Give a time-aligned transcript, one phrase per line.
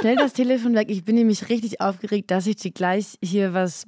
[0.00, 0.90] Schnell das Telefon weg.
[0.90, 3.86] Ich bin nämlich richtig aufgeregt, dass ich dir gleich hier was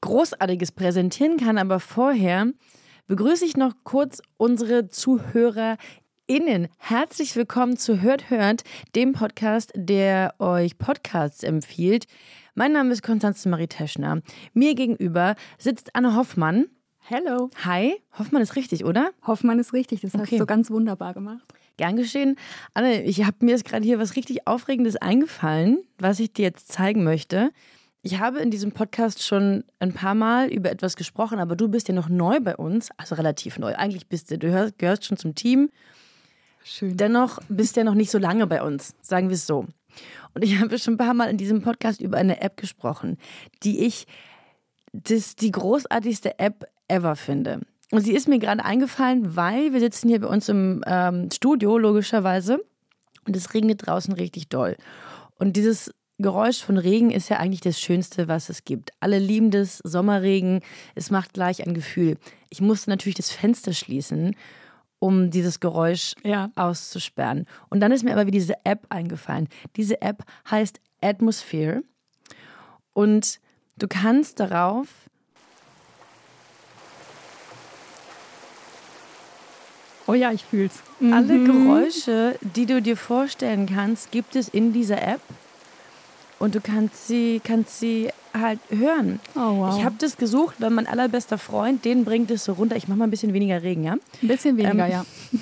[0.00, 1.58] Großartiges präsentieren kann.
[1.58, 2.46] Aber vorher
[3.06, 6.68] begrüße ich noch kurz unsere ZuhörerInnen.
[6.78, 8.62] Herzlich willkommen zu Hört Hört,
[8.94, 12.06] dem Podcast, der euch Podcasts empfiehlt.
[12.54, 14.22] Mein Name ist Konstanze Marie Teschner.
[14.54, 16.66] Mir gegenüber sitzt Anne Hoffmann.
[17.00, 17.50] Hello.
[17.64, 19.10] Hi, Hoffmann ist richtig, oder?
[19.26, 20.38] Hoffmann ist richtig, das hast Okay.
[20.38, 21.42] du ganz wunderbar gemacht.
[21.80, 22.36] Gern geschehen.
[22.74, 26.70] Anne, ich habe mir jetzt gerade hier was richtig Aufregendes eingefallen, was ich dir jetzt
[26.70, 27.52] zeigen möchte.
[28.02, 31.88] Ich habe in diesem Podcast schon ein paar Mal über etwas gesprochen, aber du bist
[31.88, 33.74] ja noch neu bei uns, also relativ neu.
[33.76, 35.70] Eigentlich bist du, du hörst, gehörst schon zum Team.
[36.62, 36.98] Schön.
[36.98, 39.64] Dennoch bist du ja noch nicht so lange bei uns, sagen wir es so.
[40.34, 43.16] Und ich habe schon ein paar Mal in diesem Podcast über eine App gesprochen,
[43.62, 44.06] die ich
[44.92, 47.60] das die großartigste App ever finde.
[47.90, 51.76] Und sie ist mir gerade eingefallen, weil wir sitzen hier bei uns im ähm, Studio,
[51.76, 52.64] logischerweise,
[53.26, 54.76] und es regnet draußen richtig doll.
[55.38, 58.90] Und dieses Geräusch von Regen ist ja eigentlich das Schönste, was es gibt.
[59.00, 60.60] Alle lieben das, Sommerregen,
[60.94, 62.16] es macht gleich ein Gefühl.
[62.50, 64.36] Ich musste natürlich das Fenster schließen,
[64.98, 66.50] um dieses Geräusch Ja.
[66.56, 67.46] auszusperren.
[67.70, 69.48] Und dann ist mir aber wie diese App eingefallen.
[69.76, 71.82] Diese App heißt Atmosphere
[72.92, 73.40] und
[73.78, 74.88] du kannst darauf
[80.10, 80.82] Oh ja, ich fühl's.
[81.00, 81.44] alle Mhm.
[81.44, 85.20] Geräusche, die du dir vorstellen kannst, gibt es in dieser App
[86.40, 89.20] und du kannst sie kannst sie halt hören.
[89.36, 89.76] Oh wow.
[89.78, 92.74] Ich habe das gesucht, weil mein allerbester Freund, den bringt es so runter.
[92.76, 93.92] Ich mache mal ein bisschen weniger Regen, ja?
[93.92, 95.04] ein bisschen weniger, ähm, ja.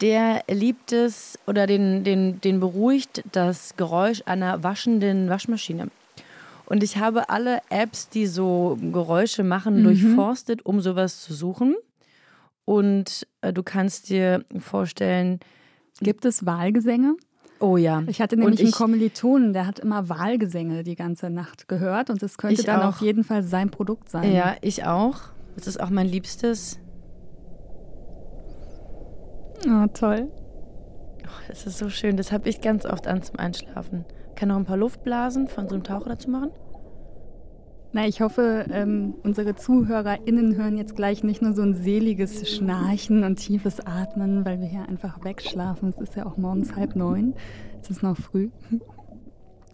[0.00, 5.88] Der liebt es oder den, den, den beruhigt das Geräusch einer waschenden Waschmaschine.
[6.66, 11.74] Und ich habe alle Apps, die so Geräusche machen, durchforstet, um sowas zu suchen.
[12.64, 15.40] Und äh, du kannst dir vorstellen,
[16.00, 17.16] Gibt es Wahlgesänge?
[17.60, 18.02] oh ja.
[18.08, 22.20] Ich hatte nämlich Und einen Kommilitonen, der hat immer Wahlgesänge die ganze Nacht gehört und
[22.22, 22.88] das könnte Ich dann auch.
[22.88, 24.32] auf jeden Fall sein Produkt sein.
[24.32, 25.18] Ja, ich auch.
[25.54, 26.80] Das ist auch mein Liebstes.
[29.66, 30.28] Oh, toll.
[31.48, 32.16] Das ist so schön.
[32.16, 34.04] Das habe ich ganz oft an zum Einschlafen.
[34.34, 36.50] Kann noch ein paar Luftblasen von so einem Taucher dazu machen?
[37.94, 43.22] Na, ich hoffe, ähm, unsere ZuhörerInnen hören jetzt gleich nicht nur so ein seliges Schnarchen
[43.22, 45.90] und tiefes Atmen, weil wir hier einfach wegschlafen.
[45.90, 47.34] Es ist ja auch morgens halb neun.
[47.82, 48.48] Es ist noch früh.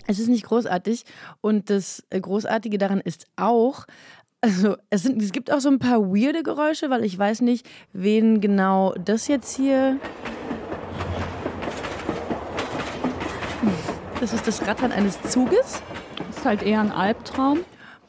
[0.08, 1.04] Es ist nicht großartig.
[1.40, 3.84] Und das Großartige daran ist auch,
[4.40, 7.68] also es, sind, es gibt auch so ein paar weirde Geräusche, weil ich weiß nicht,
[7.92, 10.00] wen genau das jetzt hier.
[14.18, 15.82] Das ist das Rattern eines Zuges.
[16.30, 17.60] Ist halt eher ein Albtraum.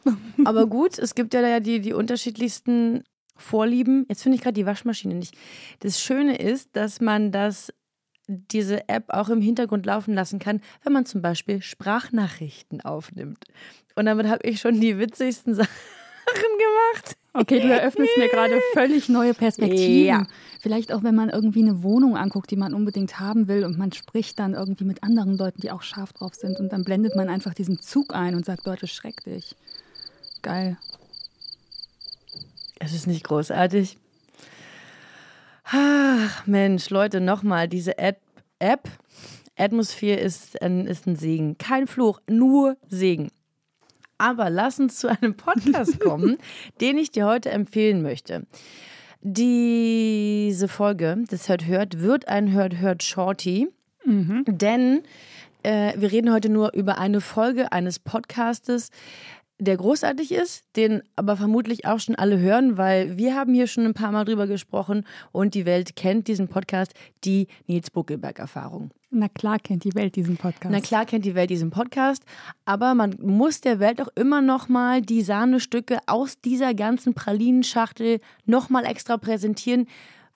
[0.45, 3.03] Aber gut, es gibt ja da die, die unterschiedlichsten
[3.35, 4.05] Vorlieben.
[4.09, 5.35] Jetzt finde ich gerade die Waschmaschine nicht.
[5.79, 7.73] Das Schöne ist, dass man das,
[8.27, 13.45] diese App auch im Hintergrund laufen lassen kann, wenn man zum Beispiel Sprachnachrichten aufnimmt.
[13.95, 15.67] Und damit habe ich schon die witzigsten Sachen
[16.27, 17.15] gemacht.
[17.33, 20.05] Okay, du eröffnest mir gerade völlig neue Perspektiven.
[20.05, 20.27] Ja.
[20.59, 23.91] Vielleicht auch, wenn man irgendwie eine Wohnung anguckt, die man unbedingt haben will und man
[23.91, 27.29] spricht dann irgendwie mit anderen Leuten, die auch scharf drauf sind und dann blendet man
[27.29, 29.55] einfach diesen Zug ein und sagt, Leute, schreck dich.
[30.41, 30.77] Geil.
[32.79, 33.97] Es ist nicht großartig.
[35.66, 38.22] Ach, Mensch, Leute, nochmal, diese App,
[38.59, 38.89] App
[39.59, 41.57] Atmosphere ist ein, ist ein Segen.
[41.57, 43.29] Kein Fluch, nur Segen.
[44.17, 46.38] Aber lass uns zu einem Podcast kommen,
[46.81, 48.47] den ich dir heute empfehlen möchte.
[49.21, 53.67] Diese Folge, das Hört Hört, wird ein Hört Hört Shorty,
[54.06, 55.01] denn
[55.63, 58.91] äh, wir reden heute nur über eine Folge eines Podcastes,
[59.59, 63.85] der großartig ist, den aber vermutlich auch schon alle hören, weil wir haben hier schon
[63.85, 66.94] ein paar Mal drüber gesprochen und die Welt kennt diesen Podcast,
[67.25, 68.91] die Nils Buckelberg-Erfahrung.
[69.11, 70.71] Na klar kennt die Welt diesen Podcast.
[70.71, 72.23] Na klar kennt die Welt diesen Podcast,
[72.65, 78.19] aber man muss der Welt auch immer noch mal die Sahnestücke aus dieser ganzen Pralinenschachtel
[78.45, 79.88] noch mal extra präsentieren,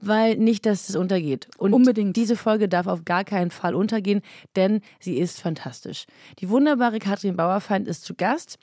[0.02, 1.48] weil nicht, dass es untergeht.
[1.58, 2.18] Und Unbedingt.
[2.18, 4.22] diese Folge darf auf gar keinen Fall untergehen,
[4.56, 6.08] denn sie ist fantastisch.
[6.40, 8.58] Die wunderbare Katrin Bauerfeind ist zu Gast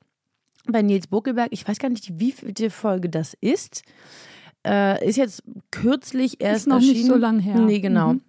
[0.72, 1.48] bei Nils Buckelberg.
[1.50, 3.82] Ich weiß gar nicht, wie viele Folge das ist.
[4.66, 7.08] Äh, ist jetzt kürzlich erst noch nicht erschienen.
[7.08, 7.58] so lang her.
[7.58, 8.14] Nee, genau.
[8.14, 8.22] Mhm.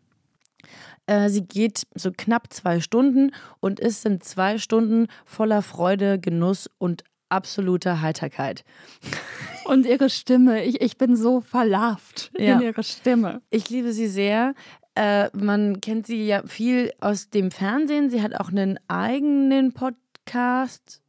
[1.08, 6.70] Äh, sie geht so knapp zwei Stunden und es sind zwei Stunden voller Freude, Genuss
[6.78, 8.64] und absoluter Heiterkeit.
[9.66, 12.56] Und ihre Stimme, ich, ich bin so verlauft ja.
[12.56, 13.42] in ihre Stimme.
[13.52, 14.56] Ich liebe sie sehr.
[14.96, 18.10] Äh, man kennt sie ja viel aus dem Fernsehen.
[18.10, 21.02] Sie hat auch einen eigenen Podcast.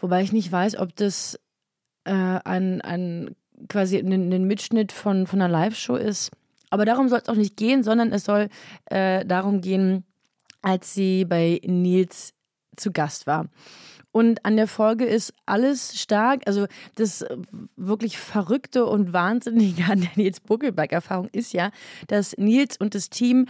[0.00, 1.38] Wobei ich nicht weiß, ob das
[2.04, 3.36] äh, ein, ein
[3.68, 6.30] quasi ein, Mitschnitt von, von einer Live-Show ist.
[6.70, 8.48] Aber darum soll es auch nicht gehen, sondern es soll
[8.86, 10.04] äh, darum gehen,
[10.62, 12.34] als sie bei Nils
[12.76, 13.46] zu Gast war.
[14.10, 16.42] Und an der Folge ist alles stark.
[16.46, 16.66] Also
[16.96, 17.24] das
[17.76, 21.70] wirklich Verrückte und Wahnsinnige an der Nils Buckelberg-Erfahrung ist ja,
[22.06, 23.46] dass Nils und das Team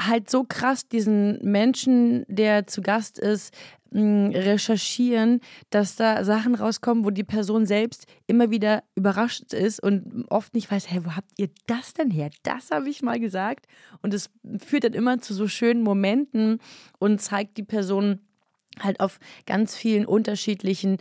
[0.00, 3.54] halt so krass diesen Menschen, der zu Gast ist,
[3.92, 5.40] recherchieren,
[5.70, 10.70] dass da Sachen rauskommen, wo die Person selbst immer wieder überrascht ist und oft nicht
[10.70, 12.30] weiß, hey, wo habt ihr das denn her?
[12.42, 13.66] Das habe ich mal gesagt.
[14.02, 16.58] Und es führt dann immer zu so schönen Momenten
[16.98, 18.20] und zeigt die Person
[18.80, 20.98] halt auf ganz vielen unterschiedlichen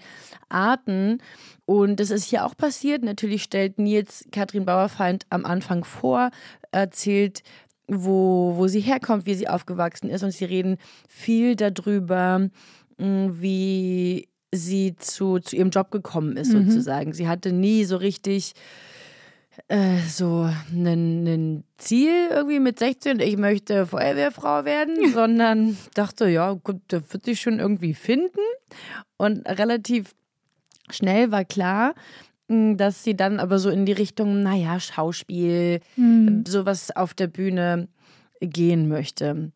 [0.47, 1.21] Arten.
[1.65, 3.03] Und das ist hier auch passiert.
[3.03, 6.29] Natürlich stellt Nils Katrin Bauerfeind am Anfang vor,
[6.71, 7.43] erzählt,
[7.87, 10.23] wo, wo sie herkommt, wie sie aufgewachsen ist.
[10.23, 10.77] Und sie reden
[11.07, 12.49] viel darüber,
[12.97, 16.69] mm, wie sie zu, zu ihrem Job gekommen ist, mhm.
[16.69, 17.13] sozusagen.
[17.13, 18.53] Sie hatte nie so richtig
[19.67, 26.81] äh, so ein Ziel irgendwie mit 16, ich möchte Feuerwehrfrau werden, sondern dachte, ja, gut,
[26.91, 28.39] der wird sich schon irgendwie finden.
[29.17, 30.13] Und relativ
[30.89, 31.95] schnell war klar, hm,
[32.47, 36.43] dass sie dann aber so in die Richtung, naja, Schauspiel, mhm.
[36.47, 37.87] sowas auf der Bühne
[38.39, 39.51] gehen möchte.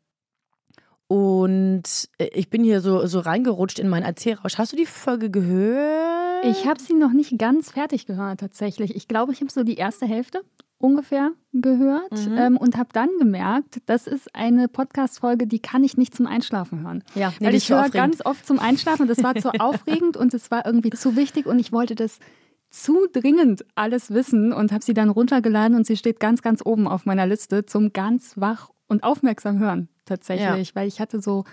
[1.08, 4.58] Und äh, ich bin hier so, so reingerutscht in meinen Erzählrausch.
[4.58, 6.46] Hast du die Folge gehört?
[6.46, 8.96] Ich habe sie noch nicht ganz fertig gehört, tatsächlich.
[8.96, 10.42] Ich glaube, ich habe so die erste Hälfte
[10.78, 12.38] ungefähr gehört mhm.
[12.38, 16.84] ähm, und habe dann gemerkt, das ist eine Podcast-Folge, die kann ich nicht zum Einschlafen
[16.84, 17.04] hören.
[17.16, 20.34] Ja, nee, Weil ich höre ganz oft zum Einschlafen und das war zu aufregend und
[20.34, 22.20] es war irgendwie zu wichtig und ich wollte das
[22.70, 26.88] zu dringend alles wissen und habe sie dann runtergeladen und sie steht ganz, ganz oben
[26.88, 30.76] auf meiner Liste zum ganz wach und aufmerksam hören tatsächlich, ja.
[30.76, 31.46] weil ich hatte so,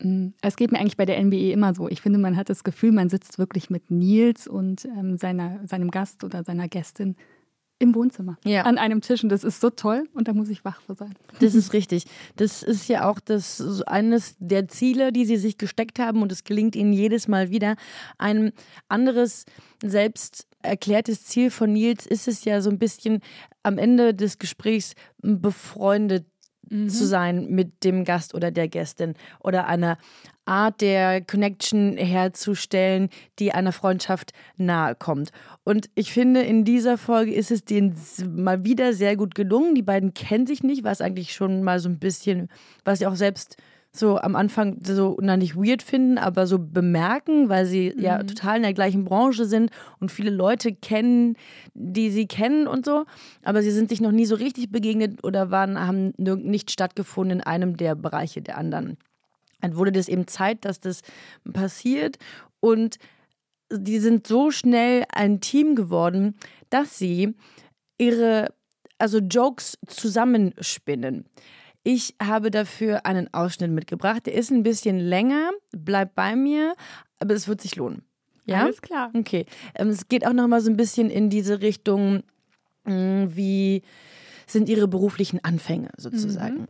[0.00, 1.88] mm, es geht mir eigentlich bei der NBE immer so.
[1.88, 5.90] Ich finde, man hat das Gefühl, man sitzt wirklich mit Nils und ähm, seiner, seinem
[5.90, 7.16] Gast oder seiner Gästin
[7.80, 8.62] im Wohnzimmer ja.
[8.62, 11.14] an einem Tisch und das ist so toll und da muss ich wach für sein.
[11.40, 12.06] Das ist richtig.
[12.36, 16.42] Das ist ja auch das eines der Ziele, die sie sich gesteckt haben und es
[16.42, 17.76] gelingt ihnen jedes Mal wieder.
[18.18, 18.52] Ein
[18.88, 19.44] anderes
[19.80, 23.20] selbst erklärtes Ziel von Nils ist es ja so ein bisschen
[23.62, 26.26] am Ende des Gesprächs befreundet
[26.70, 26.88] mhm.
[26.88, 29.98] zu sein mit dem Gast oder der Gästin oder eine
[30.44, 35.30] Art der Connection herzustellen, die einer Freundschaft nahe kommt.
[35.62, 37.94] Und ich finde, in dieser Folge ist es denen
[38.34, 39.74] mal wieder sehr gut gelungen.
[39.74, 42.48] Die beiden kennen sich nicht, was eigentlich schon mal so ein bisschen,
[42.84, 43.56] was sie auch selbst
[43.92, 48.02] so am Anfang so, na nicht weird finden, aber so bemerken, weil sie mhm.
[48.02, 51.36] ja total in der gleichen Branche sind und viele Leute kennen,
[51.74, 53.06] die sie kennen und so,
[53.42, 57.44] aber sie sind sich noch nie so richtig begegnet oder waren, haben nicht stattgefunden in
[57.44, 58.98] einem der Bereiche der anderen.
[59.60, 61.02] Dann wurde das eben Zeit, dass das
[61.52, 62.18] passiert
[62.60, 62.98] und
[63.70, 66.36] die sind so schnell ein Team geworden,
[66.70, 67.34] dass sie
[67.98, 68.48] ihre
[68.98, 71.24] also Jokes zusammenspinnen.
[71.82, 74.26] Ich habe dafür einen Ausschnitt mitgebracht.
[74.26, 76.74] Der ist ein bisschen länger, bleibt bei mir,
[77.18, 78.02] aber es wird sich lohnen.
[78.44, 78.64] Ja?
[78.64, 79.10] Alles klar.
[79.14, 79.46] Okay.
[79.74, 82.22] Ähm, es geht auch noch mal so ein bisschen in diese Richtung,
[82.84, 83.82] hm, wie
[84.46, 86.60] sind ihre beruflichen Anfänge sozusagen.
[86.62, 86.68] Mhm.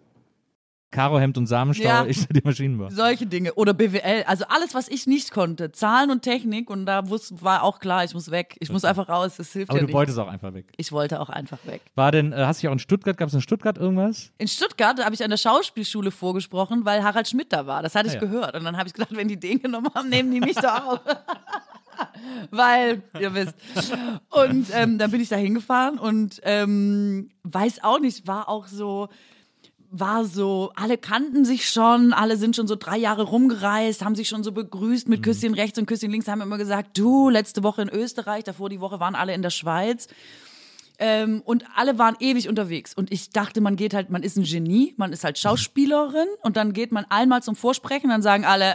[0.90, 2.88] Karohemd und Samenstau, ja, ich die Maschinenbau.
[2.90, 3.54] Solche Dinge.
[3.54, 4.24] Oder BWL.
[4.26, 5.70] Also alles, was ich nicht konnte.
[5.72, 6.70] Zahlen und Technik.
[6.70, 8.56] Und da war auch klar, ich muss weg.
[8.60, 9.36] Ich muss einfach raus.
[9.36, 10.66] Das hilft Aber ja du wolltest auch einfach weg.
[10.76, 11.82] Ich wollte auch einfach weg.
[11.94, 14.32] War denn, äh, hast du dich auch in Stuttgart, gab es in Stuttgart irgendwas?
[14.38, 17.82] In Stuttgart habe ich an der Schauspielschule vorgesprochen, weil Harald Schmidt da war.
[17.82, 18.20] Das hatte ich ah, ja.
[18.20, 18.54] gehört.
[18.54, 21.00] Und dann habe ich gedacht, wenn die den genommen haben, nehmen die mich doch auch.
[22.50, 23.54] weil, ihr wisst.
[24.30, 29.08] Und ähm, dann bin ich da hingefahren und ähm, weiß auch nicht, war auch so
[29.90, 34.28] war so, alle kannten sich schon, alle sind schon so drei Jahre rumgereist, haben sich
[34.28, 35.24] schon so begrüßt mit mhm.
[35.24, 38.80] Küsschen rechts und Küsschen links, haben immer gesagt, du, letzte Woche in Österreich, davor die
[38.80, 40.08] Woche waren alle in der Schweiz.
[40.98, 42.92] Ähm, und alle waren ewig unterwegs.
[42.92, 46.56] Und ich dachte, man geht halt, man ist ein Genie, man ist halt Schauspielerin und
[46.56, 48.74] dann geht man einmal zum Vorsprechen, dann sagen alle,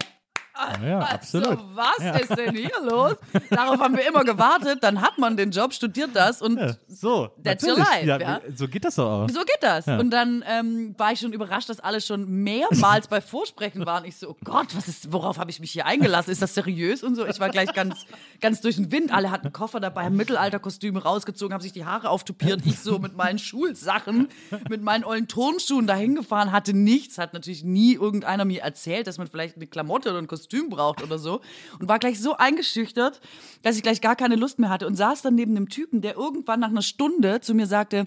[0.86, 1.45] Ja, absolut.
[1.60, 2.15] So, was Ja.
[2.17, 3.15] ist denn hier los?
[3.50, 4.79] Darauf haben wir immer gewartet.
[4.83, 8.05] Dann hat man den Job, studiert das und Ja, so, That's your natürlich.
[8.05, 8.41] life, ja.
[8.55, 9.29] So geht das doch auch.
[9.29, 9.88] so geht das.
[9.88, 14.05] Und dann ähm, war ich schon überrascht, dass alle schon mehrmals bei Vorsprechen waren.
[14.05, 16.31] Ich so, oh Gott, was ist, worauf habe ich mich hier eingelassen?
[16.31, 17.25] Ist das seriös und so?
[17.25, 18.05] Ich war gleich ganz,
[18.39, 19.12] ganz durch den Wind.
[19.12, 22.62] Alle hatten Koffer dabei, haben Mittelalterkostüme rausgezogen, haben sich die Haare auftupiert.
[22.65, 24.27] Ich so mit meinen Schulsachen,
[24.69, 27.17] mit meinen ollen Turnschuhen dahin gefahren, hatte nichts.
[27.17, 31.04] Hat natürlich nie irgendeiner mir erzählt, dass man vielleicht eine Klamotte oder ein Kostüm braucht
[31.04, 31.42] oder so.
[31.80, 33.22] Und war gleich so eingeschüchtert,
[33.62, 36.16] dass ich gleich gar keine Lust mehr hatte und saß dann neben einem Typen, der
[36.16, 38.06] irgendwann nach einer Stunde zu mir sagte,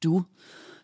[0.00, 0.24] du,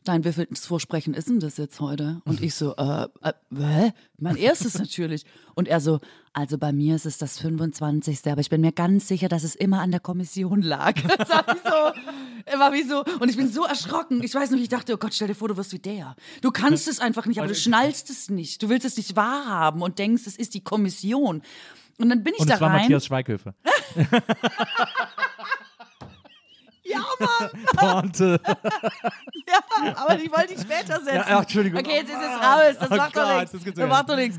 [0.04, 2.20] dein wievieltes Vorsprechen ist denn das jetzt heute?
[2.24, 3.92] Und ich so, äh, äh hä?
[4.18, 5.24] Mein erstes natürlich.
[5.54, 6.00] Und er so,
[6.32, 8.20] also bei mir ist es das 25.
[8.30, 10.96] Aber ich bin mir ganz sicher, dass es immer an der Kommission lag.
[11.04, 12.00] War wie so,
[12.52, 13.04] immer wie so.
[13.20, 14.22] Und ich bin so erschrocken.
[14.22, 16.16] Ich weiß noch, ich dachte, oh Gott, stell dir vor, du wirst wie der.
[16.42, 18.62] Du kannst es einfach nicht, aber du schnallst es nicht.
[18.62, 21.42] Du willst es nicht wahrhaben und denkst, es ist die Kommission.
[21.98, 22.82] Und dann bin ich Und da es war rein.
[22.82, 23.54] Matthias Schweighöfer.
[27.76, 28.40] Pointe.
[29.82, 31.16] Ja, aber die wollte ich später setzen.
[31.16, 31.80] Ja, ach, Entschuldigung.
[31.80, 32.76] Okay, jetzt ist es raus.
[32.78, 33.64] Das Oh macht doch Gott, nichts.
[33.64, 34.38] das Das macht doch nichts.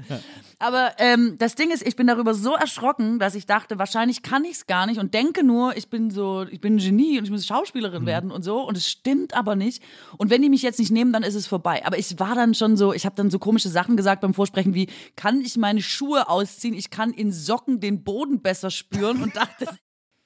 [0.58, 4.46] Aber ähm, das Ding ist, ich bin darüber so erschrocken, dass ich dachte, wahrscheinlich kann
[4.46, 7.26] ich es gar nicht und denke nur, ich bin so, ich bin ein Genie und
[7.26, 7.46] ich muss Mhm.
[7.56, 8.62] Schauspielerin werden und so.
[8.62, 9.84] Und es stimmt aber nicht.
[10.18, 11.86] Und wenn die mich jetzt nicht nehmen, dann ist es vorbei.
[11.86, 14.74] Aber ich war dann schon so, ich habe dann so komische Sachen gesagt beim Vorsprechen
[14.74, 16.74] wie, kann ich meine Schuhe ausziehen?
[16.74, 19.66] Ich kann in Socken den Boden besser spüren und dachte,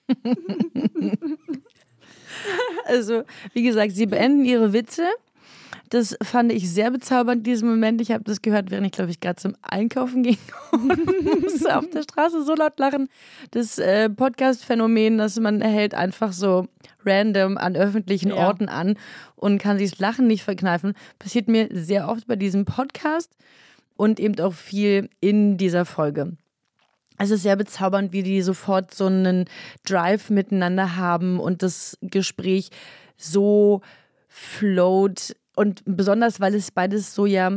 [2.88, 3.24] Also,
[3.54, 5.08] wie gesagt, sie beenden ihre Witze.
[5.90, 8.00] Das fand ich sehr bezaubernd, diesen Moment.
[8.00, 10.38] Ich habe das gehört, während ich, glaube ich, gerade zum Einkaufen ging
[10.72, 13.10] und musste auf der Straße so laut lachen.
[13.52, 16.68] Das äh, Podcast-Phänomen, dass man hält einfach so
[17.06, 18.48] random an öffentlichen Ja.
[18.48, 18.98] Orten an
[19.36, 23.32] und kann sich das Lachen nicht verkneifen, passiert mir sehr oft bei diesem Podcast
[23.96, 26.34] und eben auch viel in dieser Folge.
[27.18, 29.46] Es ist sehr bezaubernd, wie die sofort so einen
[29.86, 32.70] Drive miteinander haben und das Gespräch
[33.18, 33.82] so
[34.28, 35.36] float.
[35.56, 37.50] Und besonders, weil es beides so ja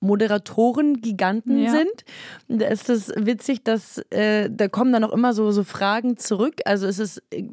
[0.00, 1.70] Moderatoren-Giganten Ja.
[1.70, 2.04] sind,
[2.48, 6.60] da ist es witzig, dass äh, da kommen dann auch immer so, so Fragen zurück.
[6.64, 7.44] Also es ist äh,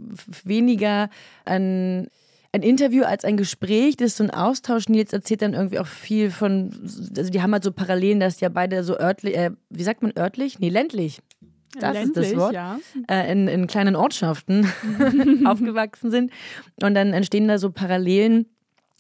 [0.44, 1.10] weniger
[1.46, 2.08] ein
[2.52, 4.90] ein Interview als ein Gespräch, das ist so ein Austausch.
[4.90, 6.72] Nils erzählt dann irgendwie auch viel von,
[7.16, 10.14] also die haben halt so Parallelen, dass ja beide so örtlich, äh, wie sagt man
[10.18, 10.58] örtlich?
[10.58, 11.20] Nee, ländlich.
[11.78, 12.54] Das ist das Ländlich, Wort.
[12.54, 12.80] Ja.
[13.08, 14.72] Äh, in, in kleinen Ortschaften
[15.46, 16.32] aufgewachsen sind.
[16.82, 18.48] Und dann entstehen da so Parallelen.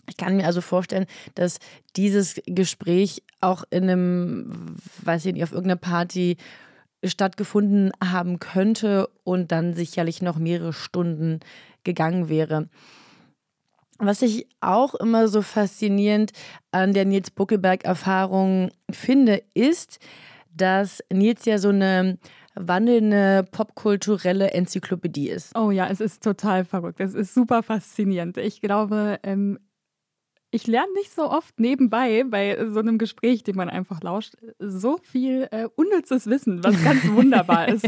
[0.07, 1.59] Ich kann mir also vorstellen, dass
[1.95, 6.37] dieses Gespräch auch in einem, weiß ich nicht, auf irgendeiner Party
[7.03, 11.39] stattgefunden haben könnte und dann sicherlich noch mehrere Stunden
[11.83, 12.69] gegangen wäre.
[13.99, 16.31] Was ich auch immer so faszinierend
[16.71, 19.99] an der Nils Buckelberg-Erfahrung finde, ist,
[20.55, 22.17] dass Nils ja so eine
[22.59, 25.57] wandelnde popkulturelle Enzyklopädie ist.
[25.57, 26.99] Oh ja, es ist total verrückt.
[26.99, 28.37] Es ist super faszinierend.
[28.37, 29.59] Ich glaube, ähm,
[30.51, 34.97] ich lerne nicht so oft nebenbei bei so einem Gespräch, dem man einfach lauscht, so
[35.03, 37.87] viel äh, unnützes Wissen, was ganz wunderbar ist.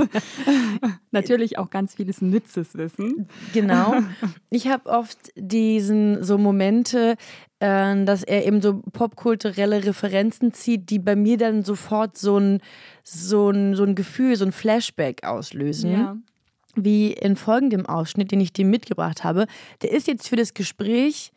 [1.11, 3.27] Natürlich auch ganz vieles nützes Wissen.
[3.53, 3.95] Genau.
[4.53, 7.15] Ich habe oft diesen so Momente,
[7.59, 12.59] äh, dass er eben so popkulturelle Referenzen zieht, die bei mir dann sofort so ein,
[13.03, 15.91] so ein, so ein Gefühl, so ein Flashback auslösen.
[15.91, 16.17] Ja.
[16.75, 19.47] Wie in folgendem Ausschnitt, den ich dir mitgebracht habe.
[19.81, 21.31] Der ist jetzt für das Gespräch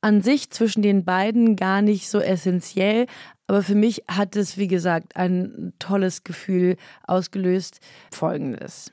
[0.00, 3.06] an sich zwischen den beiden gar nicht so essentiell,
[3.46, 6.76] aber für mich hat es, wie gesagt, ein tolles Gefühl
[7.06, 7.80] ausgelöst.
[8.12, 8.92] Folgendes.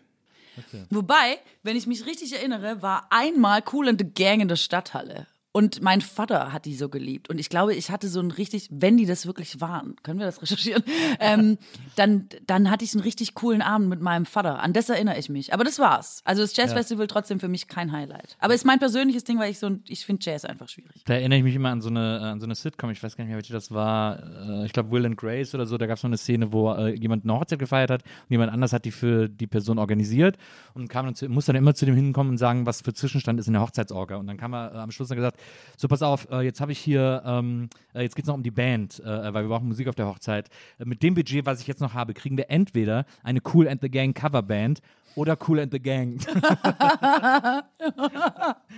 [0.89, 5.27] Wobei, wenn ich mich richtig erinnere, war einmal Cool and the Gang in der Stadthalle.
[5.57, 7.31] Und mein Vater hat die so geliebt.
[7.31, 10.27] Und ich glaube, ich hatte so ein richtig, wenn die das wirklich waren, können wir
[10.27, 10.83] das recherchieren,
[11.19, 11.57] ähm,
[11.95, 14.59] dann, dann hatte ich einen richtig coolen Abend mit meinem Vater.
[14.61, 15.55] An das erinnere ich mich.
[15.55, 16.21] Aber das war's.
[16.25, 18.37] Also das Jazzfestival trotzdem für mich kein Highlight.
[18.37, 21.01] Aber ist mein persönliches Ding, weil ich so, ich finde Jazz einfach schwierig.
[21.05, 23.23] Da erinnere ich mich immer an so eine, an so eine Sitcom, ich weiß gar
[23.23, 24.19] nicht mehr, welche das war.
[24.61, 25.79] Äh, Ich glaube, Will and Grace oder so.
[25.79, 28.53] Da gab es noch eine Szene, wo äh, jemand eine Hochzeit gefeiert hat und jemand
[28.53, 30.37] anders hat die für die Person organisiert
[30.75, 33.39] und kam dann zu, muss dann immer zu dem hinkommen und sagen, was für Zwischenstand
[33.39, 34.17] ist in der Hochzeitsorga.
[34.17, 35.39] Und dann kam er äh, am Schluss dann gesagt:
[35.77, 38.43] So, pass auf, äh, jetzt habe ich hier, ähm, äh, jetzt geht es noch um
[38.43, 40.49] die Band, äh, weil wir brauchen Musik auf der Hochzeit.
[40.79, 43.81] Äh, mit dem Budget, was ich jetzt noch habe, kriegen wir entweder eine Cool and
[43.81, 44.81] the Gang Coverband
[45.17, 46.19] oder Cool and the Gang.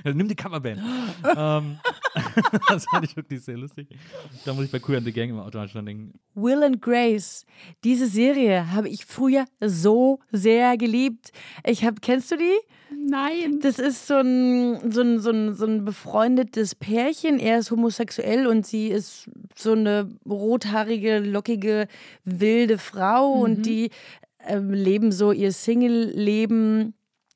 [0.03, 0.81] Nimm die Coverband.
[1.37, 1.79] ähm,
[2.69, 3.89] das fand ich wirklich sehr lustig.
[4.45, 6.19] Da muss ich bei Cool and the Gang immer automatisch dran denken.
[6.35, 7.45] Will and Grace.
[7.83, 11.31] Diese Serie habe ich früher so sehr geliebt.
[11.65, 12.57] Ich habe, kennst du die?
[13.01, 13.59] Nein.
[13.61, 17.39] Das ist so ein, so, ein, so, ein, so ein befreundetes Pärchen.
[17.39, 21.87] Er ist homosexuell und sie ist so eine rothaarige, lockige,
[22.25, 23.41] wilde Frau Mhm.
[23.41, 23.89] und die
[24.45, 26.93] ähm, leben so ihr Single-Leben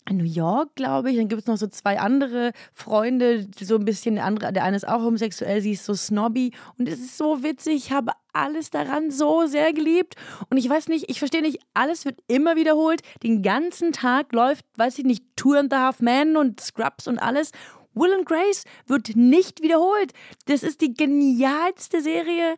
[0.09, 1.17] in New York, glaube ich.
[1.17, 4.75] Dann gibt es noch so zwei andere Freunde, so ein bisschen, der andere, der eine
[4.75, 7.75] ist auch homosexuell, sie ist so snobby und es ist so witzig.
[7.75, 10.15] Ich habe alles daran so sehr geliebt
[10.49, 13.01] und ich weiß nicht, ich verstehe nicht, alles wird immer wiederholt.
[13.21, 17.19] Den ganzen Tag läuft, weiß ich nicht, Two and a Half Men und Scrubs und
[17.19, 17.51] alles.
[17.93, 20.13] Will and Grace wird nicht wiederholt.
[20.47, 22.55] Das ist die genialste Serie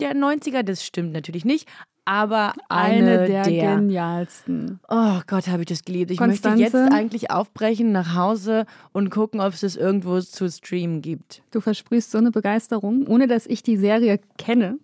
[0.00, 0.62] der 90er.
[0.62, 1.68] Das stimmt natürlich nicht,
[2.08, 4.80] aber eine, Eine der, der genialsten.
[4.88, 6.10] Oh Gott, habe ich das geliebt.
[6.10, 6.58] Ich Konstanze?
[6.62, 11.42] möchte jetzt eigentlich aufbrechen nach Hause und gucken, ob es das irgendwo zu streamen gibt.
[11.50, 14.78] Du versprühst so eine Begeisterung, ohne dass ich die Serie kenne.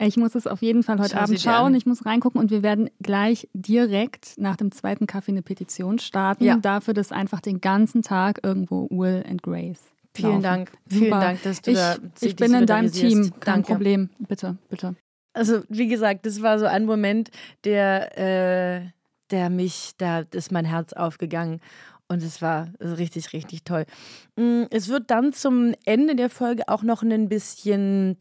[0.00, 1.74] Ich muss es auf jeden Fall heute Schau Abend schauen.
[1.74, 6.44] Ich muss reingucken und wir werden gleich direkt nach dem zweiten Kaffee eine Petition starten,
[6.44, 6.58] Ja.
[6.58, 9.80] dafür, dass einfach den ganzen Tag irgendwo Will and Grace.
[10.14, 10.42] Vielen.
[10.42, 10.70] Dank.
[10.88, 11.10] Vielen.
[11.10, 12.92] Dank, dass du ich, da Ich bin in deinem.
[12.92, 13.32] Team.
[13.40, 13.72] Kein Danke.
[13.72, 14.10] Problem.
[14.20, 14.94] Bitte, bitte.
[15.32, 17.30] Also, wie gesagt, das war so ein Moment,
[17.64, 18.88] der, äh,
[19.30, 21.60] der mich, da ist mein Herz aufgegangen.
[22.08, 23.84] Und es war richtig, richtig toll.
[24.36, 28.16] Mm, Es wird dann zum Ende der Folge auch noch ein bisschen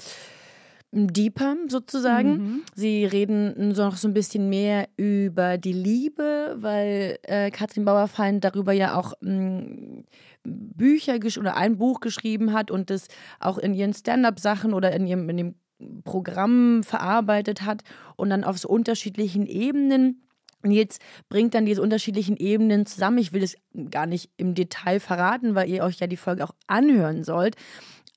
[0.91, 2.63] deeper sozusagen.
[2.75, 8.43] Sie reden so noch so ein bisschen mehr über die Liebe, weil äh, Katrin Bauerfeind
[8.43, 10.03] darüber ja auch mh,
[10.43, 13.07] Bücher gesch- oder ein Buch geschrieben hat und das
[13.39, 15.55] auch in ihren Stand-up-Sachen oder in ihrem in dem
[16.03, 17.83] Programm verarbeitet hat
[18.15, 20.23] und dann auf so unterschiedlichen Ebenen.
[20.63, 23.19] Und jetzt bringt dann diese unterschiedlichen Ebenen zusammen.
[23.19, 23.55] Ich will das
[23.91, 27.55] gar nicht im Detail verraten, weil ihr euch ja die Folge auch anhören sollt.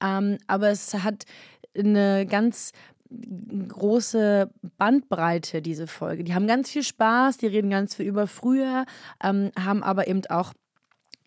[0.03, 1.25] Ähm, aber es hat
[1.77, 2.73] eine ganz
[3.69, 6.25] große Bandbreite, diese Folge.
[6.25, 8.87] Die haben ganz viel Spaß, die reden ganz viel über früher,
[9.23, 10.53] ähm, haben aber eben auch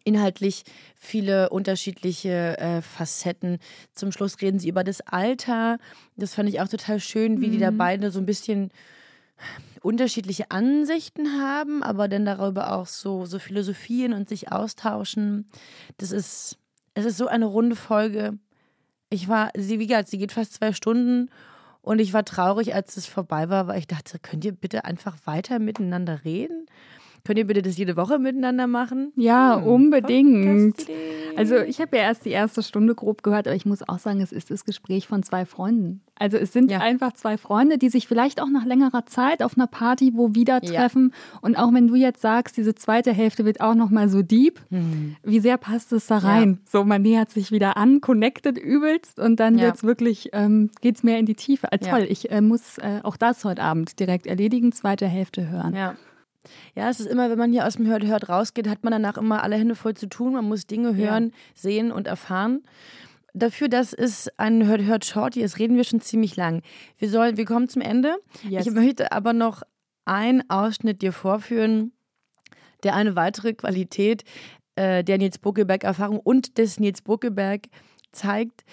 [0.04, 0.64] inhaltlich
[0.96, 3.60] viele unterschiedliche äh, Facetten.
[3.94, 5.78] Zum Schluss reden sie über das Alter.
[6.16, 8.72] Das fand ich auch total schön, wie die da beide so ein bisschen
[9.82, 15.50] unterschiedliche Ansichten haben, aber dann darüber auch so, so philosophieren und sich austauschen.
[15.98, 16.58] Das ist,
[16.94, 18.38] es ist so eine runde Folge.
[19.10, 21.30] Ich war, sie, wie gesagt, sie geht fast zwei Stunden
[21.82, 25.18] und ich war traurig, als es vorbei war, weil ich dachte, könnt ihr bitte einfach
[25.26, 26.66] weiter miteinander reden?
[27.26, 29.14] Könnt ihr bitte das jede Woche miteinander machen?
[29.16, 30.76] Ja, Hm, unbedingt.
[31.38, 34.20] Also ich habe ja erst die erste Stunde grob gehört, aber ich muss auch sagen,
[34.22, 36.02] es ist das Gespräch von zwei Freunden.
[36.20, 36.80] Also es sind Ja.
[36.80, 40.60] einfach zwei Freunde, die sich vielleicht auch nach längerer Zeit auf einer Party wo wieder
[40.62, 41.14] treffen.
[41.42, 44.60] Und auch wenn du jetzt sagst, diese zweite Hälfte wird auch noch mal so deep,
[45.24, 46.60] wie sehr passt es da rein?
[46.66, 49.66] So, man nähert sich wieder an, connected übelst und dann Ja.
[49.68, 51.68] wird's wirklich, ähm, geht's mehr in die Tiefe.
[51.72, 51.78] Ja.
[51.90, 55.74] toll, ich äh, muss äh, auch das heute Abend direkt erledigen, zweite Hälfte hören.
[55.74, 55.96] Ja.
[56.76, 59.18] Ja, es ist immer, wenn man hier aus dem Hört, Hört rausgeht, hat man danach
[59.18, 60.34] immer alle Hände voll zu tun.
[60.34, 62.64] Man muss Dinge hören, sehen und erfahren.
[63.34, 66.62] Dafür, dass es ein Hört, Hört Shorty ist, reden wir schon ziemlich lang.
[66.98, 68.18] Wir, sollen, wir kommen zum Ende.
[68.48, 68.68] Yes.
[68.68, 69.64] Ich möchte aber noch
[70.06, 71.94] einen Ausschnitt dir vorführen,
[72.84, 74.24] der eine weitere Qualität
[74.76, 77.68] äh, der Nils Buckelberg-Erfahrung und des Nils Buckelberg
[78.12, 78.64] zeigt.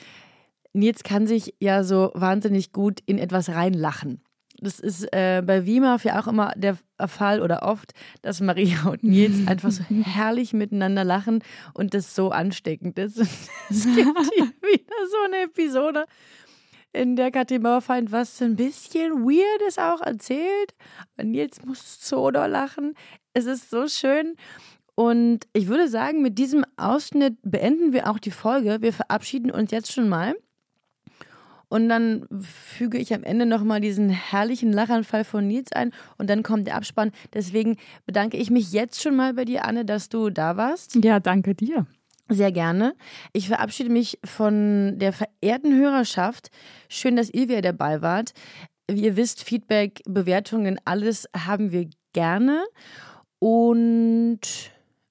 [0.72, 4.20] Nils kann sich ja so wahnsinnig gut in etwas reinlachen.
[4.60, 7.92] Das ist äh, bei Wimaf ja auch immer der Fall oder oft,
[8.22, 11.42] dass Maria und Nils einfach so herrlich miteinander lachen
[11.74, 13.18] und das so ansteckend ist.
[13.18, 13.28] Und
[13.70, 16.04] es gibt hier wieder so eine Episode,
[16.92, 20.74] in der Katrin Bauerfeind was ein bisschen Weirdes auch erzählt.
[21.22, 22.94] Nils muss so doll lachen.
[23.32, 24.34] Es ist so schön.
[24.96, 28.78] Und ich würde sagen, mit diesem Ausschnitt beenden wir auch die Folge.
[28.82, 30.34] Wir verabschieden uns jetzt schon mal.
[31.70, 36.42] Und dann füge ich am Ende nochmal diesen herrlichen Lachanfall von Nils ein und dann
[36.42, 37.12] kommt der Abspann.
[37.32, 40.96] Deswegen bedanke ich mich jetzt schon mal bei dir, Anne, dass du da warst.
[41.02, 41.86] Ja, danke dir.
[42.28, 42.94] Sehr gerne.
[43.32, 46.50] Ich verabschiede mich von der verehrten Hörerschaft.
[46.88, 48.32] Schön, dass ihr wieder dabei wart.
[48.88, 52.64] Wie ihr wisst, Feedback, Bewertungen, alles haben wir gerne.
[53.38, 54.40] Und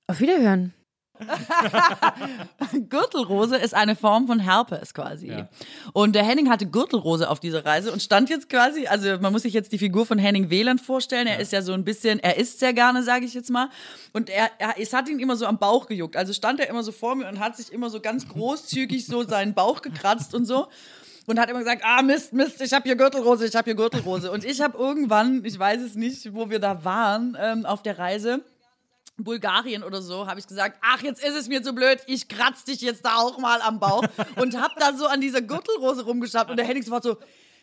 [0.08, 0.74] auf Wiederhören.
[2.90, 5.28] Gürtelrose ist eine Form von Herpes quasi.
[5.28, 5.50] Ja.
[5.94, 9.44] Und der Henning hatte Gürtelrose auf dieser Reise und stand jetzt quasi, also man muss
[9.44, 11.28] sich jetzt die Figur von Henning Wieland vorstellen.
[11.28, 13.70] Er ist ja so ein bisschen, er isst sehr gerne, sage ich jetzt mal.
[14.14, 16.16] Und er, er, es hat ihn immer so am Bauch gejuckt.
[16.16, 19.24] Also stand er immer so vor mir und hat sich immer so ganz großzügig so
[19.24, 20.68] seinen Bauch gekratzt und so.
[21.26, 24.32] Und hat immer gesagt, ah Mist, Mist, ich habe hier Gürtelrose, ich habe hier Gürtelrose.
[24.32, 28.00] Und ich habe irgendwann, ich weiß es nicht, wo wir da waren ähm, auf der
[28.00, 28.42] Reise,
[29.24, 32.64] Bulgarien oder so, habe ich gesagt, ach, jetzt ist es mir zu blöd, ich kratz
[32.64, 34.04] dich jetzt da auch mal am Bauch
[34.36, 37.18] und habe da so an dieser Gürtelrose rumgeschnappt und der Henning sofort so,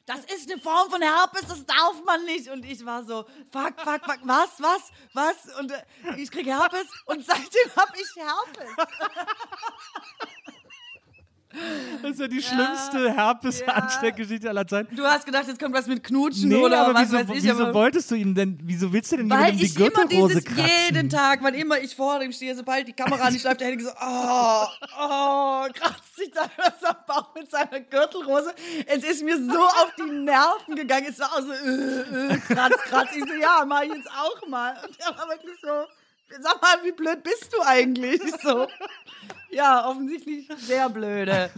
[0.07, 2.49] das ist eine Form von Herpes, das darf man nicht.
[2.49, 5.59] Und ich war so, fuck, fuck, fuck, was, was, was?
[5.59, 5.83] Und äh,
[6.17, 8.87] ich krieg Herpes und seitdem hab ich Herpes.
[12.03, 14.95] Das ist ja die schlimmste Herpes-Ansteckgeschichte aller Zeiten.
[14.95, 17.43] Du hast gedacht, jetzt kommt was mit Knutschen Nee, oder aber was wieso, weiß ich.
[17.45, 19.91] wieso aber wolltest du ihm denn, wieso willst du denn weil ihm die ich immer
[19.91, 20.71] Gürtelrose dieses kratzen?
[20.87, 23.85] jeden Tag, wann immer ich vor ihm stehe, sobald die Kamera nicht läuft, der Henning
[23.85, 24.65] so, oh,
[24.99, 28.53] oh, kratzt sich da was am Bauch mit seiner Gürtelrose.
[28.87, 31.07] Es ist mir so auf die Nerven gegangen.
[31.09, 33.09] Es war auch so, äh, äh, kratz, kratz.
[33.17, 34.77] Ich so, ja, mach ich jetzt auch mal.
[34.87, 35.69] Und er war wirklich so,
[36.41, 38.21] sag mal, wie blöd bist du eigentlich?
[38.23, 38.67] Ich so,
[39.51, 41.51] ja, offensichtlich sehr blöde.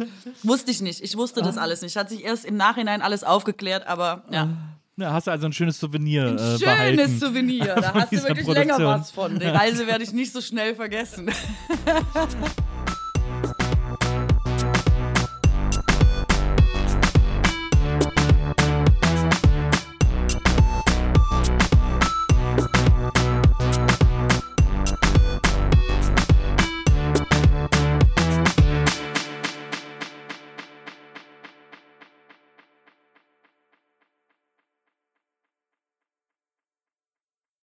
[0.43, 1.03] Wusste ich nicht.
[1.03, 1.97] Ich wusste das alles nicht.
[1.97, 4.49] Hat sich erst im Nachhinein alles aufgeklärt, aber ja.
[4.97, 7.19] Ja, hast du also ein schönes Souvenir Ein äh, schönes behalten.
[7.21, 7.75] Souvenir.
[7.81, 9.01] Da hast du wirklich länger Produktion.
[9.01, 9.39] was von.
[9.39, 11.31] Die Reise werde ich nicht so schnell vergessen.